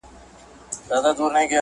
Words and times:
مور 0.87 0.91
مي 1.01 1.03
راته 1.05 1.21
وويل. 1.23 1.49